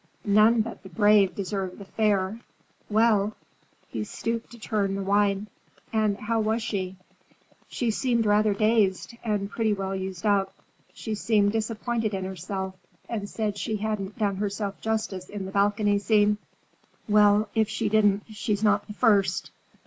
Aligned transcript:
None 0.25 0.61
but 0.61 0.81
the 0.81 0.89
brave 0.89 1.35
deserve 1.35 1.77
the 1.77 1.85
fair. 1.85 2.39
Well,"—he 2.89 4.03
stooped 4.03 4.49
to 4.49 4.57
turn 4.57 4.95
the 4.95 5.03
wine,—"and 5.03 6.17
how 6.17 6.39
was 6.39 6.63
she?" 6.63 6.95
"She 7.67 7.91
seemed 7.91 8.25
rather 8.25 8.55
dazed, 8.55 9.15
and 9.23 9.47
pretty 9.51 9.73
well 9.73 9.95
used 9.95 10.25
up. 10.25 10.55
She 10.91 11.13
seemed 11.13 11.51
disappointed 11.51 12.15
in 12.15 12.25
herself, 12.25 12.73
and 13.07 13.29
said 13.29 13.59
she 13.59 13.75
hadn't 13.75 14.17
done 14.17 14.37
herself 14.37 14.81
justice 14.81 15.29
in 15.29 15.45
the 15.45 15.51
balcony 15.51 15.99
scene." 15.99 16.39
"Well, 17.07 17.47
if 17.53 17.69
she 17.69 17.87
didn't, 17.87 18.23
she's 18.31 18.63
not 18.63 18.87
the 18.87 18.93
first. 18.93 19.51